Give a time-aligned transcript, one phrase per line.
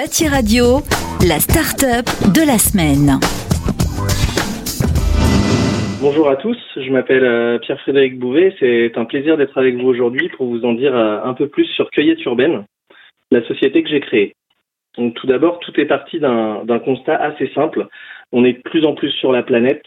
[0.00, 0.80] Bâti Radio,
[1.28, 3.20] la start-up de la semaine.
[6.00, 8.56] Bonjour à tous, je m'appelle euh, Pierre-Frédéric Bouvet.
[8.60, 11.66] C'est un plaisir d'être avec vous aujourd'hui pour vous en dire euh, un peu plus
[11.66, 12.64] sur Cueillette Urbaine,
[13.30, 14.34] la société que j'ai créée.
[14.96, 17.86] Donc, tout d'abord, tout est parti d'un constat assez simple.
[18.32, 19.84] On est de plus en plus sur la planète.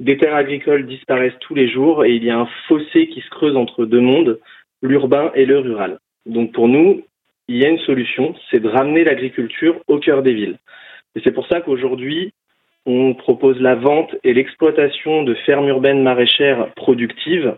[0.00, 3.30] Des terres agricoles disparaissent tous les jours et il y a un fossé qui se
[3.30, 4.40] creuse entre deux mondes,
[4.82, 6.00] l'urbain et le rural.
[6.26, 7.04] Donc pour nous,
[7.48, 10.58] il y a une solution, c'est de ramener l'agriculture au cœur des villes.
[11.14, 12.32] Et c'est pour ça qu'aujourd'hui,
[12.86, 17.56] on propose la vente et l'exploitation de fermes urbaines maraîchères productives,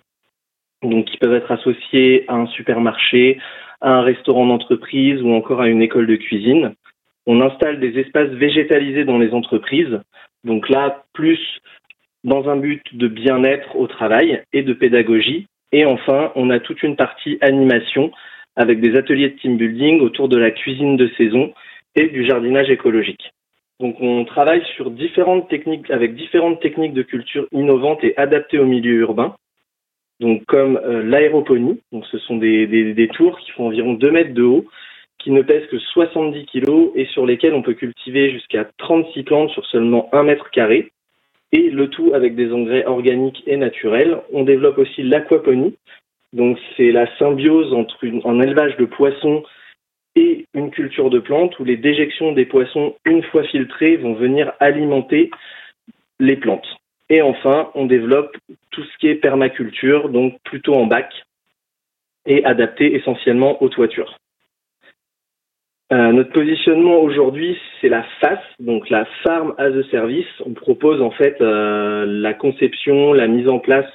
[0.83, 3.39] donc qui peuvent être associées à un supermarché,
[3.81, 6.75] à un restaurant d'entreprise ou encore à une école de cuisine.
[7.27, 10.01] On installe des espaces végétalisés dans les entreprises,
[10.45, 11.41] donc là, plus
[12.23, 15.47] dans un but de bien-être au travail et de pédagogie.
[15.73, 18.13] Et enfin, on a toute une partie animation
[18.57, 21.53] avec des ateliers de team building autour de la cuisine de saison
[21.95, 23.33] et du jardinage écologique.
[23.79, 28.65] Donc on travaille sur différentes techniques avec différentes techniques de culture innovantes et adaptées au
[28.65, 29.37] milieu urbain.
[30.19, 34.33] Donc comme euh, l'aéroponie, donc ce sont des, des, tours qui font environ 2 mètres
[34.33, 34.65] de haut,
[35.19, 39.51] qui ne pèsent que 70 kg et sur lesquels on peut cultiver jusqu'à 36 plantes
[39.51, 40.91] sur seulement 1 mètre carré.
[41.53, 44.19] Et le tout avec des engrais organiques et naturels.
[44.33, 45.77] On développe aussi l'aquaponie,
[46.33, 49.43] donc c'est la symbiose entre un élevage de poissons
[50.17, 54.53] et une culture de plantes où les déjections des poissons, une fois filtrées, vont venir
[54.61, 55.31] alimenter
[56.19, 56.67] les plantes.
[57.09, 58.37] Et enfin, on développe
[58.71, 61.13] tout ce qui est permaculture, donc plutôt en bac
[62.25, 64.19] et adapté essentiellement aux toitures.
[65.93, 70.27] Euh, notre positionnement aujourd'hui, c'est la FAS, donc la Farm as a Service.
[70.45, 73.87] On propose en fait euh, la conception, la mise en place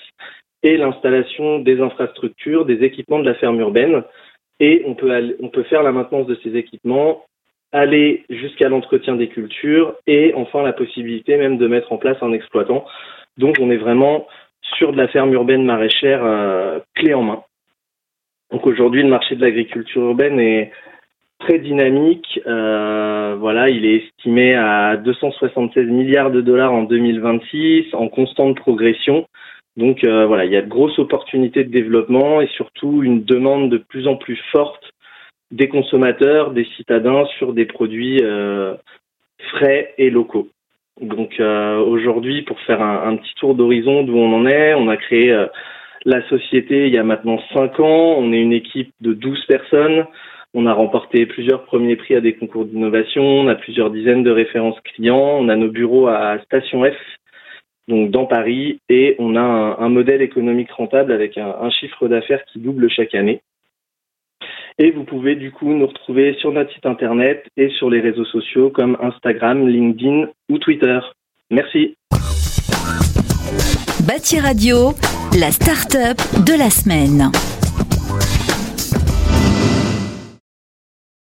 [0.63, 4.03] et l'installation des infrastructures, des équipements de la ferme urbaine.
[4.59, 7.25] Et on peut, on peut faire la maintenance de ces équipements,
[7.71, 12.33] aller jusqu'à l'entretien des cultures et enfin la possibilité même de mettre en place un
[12.33, 12.85] exploitant.
[13.37, 14.27] Donc on est vraiment
[14.77, 17.44] sur de la ferme urbaine maraîchère euh, clé en main.
[18.51, 20.71] Donc aujourd'hui le marché de l'agriculture urbaine est
[21.39, 22.39] très dynamique.
[22.45, 29.25] Euh, voilà, il est estimé à 276 milliards de dollars en 2026, en constante progression.
[29.77, 33.69] Donc euh, voilà, il y a de grosses opportunités de développement et surtout une demande
[33.69, 34.83] de plus en plus forte
[35.51, 38.75] des consommateurs, des citadins sur des produits euh,
[39.51, 40.49] frais et locaux.
[41.01, 44.89] Donc euh, aujourd'hui, pour faire un, un petit tour d'horizon d'où on en est, on
[44.89, 45.33] a créé
[46.05, 48.15] la société il y a maintenant 5 ans.
[48.17, 50.05] On est une équipe de 12 personnes.
[50.53, 53.23] On a remporté plusieurs premiers prix à des concours d'innovation.
[53.23, 55.38] On a plusieurs dizaines de références clients.
[55.39, 57.20] On a nos bureaux à Station F
[57.88, 62.59] donc dans Paris, et on a un, modèle économique rentable avec un, chiffre d'affaires qui
[62.59, 63.42] double chaque année.
[64.78, 68.25] Et vous pouvez du coup nous retrouver sur notre site internet et sur les réseaux
[68.25, 71.00] sociaux comme Instagram, LinkedIn ou Twitter.
[71.50, 71.96] Merci.
[74.08, 74.94] Bâti Radio,
[75.40, 77.31] la start-up de la semaine.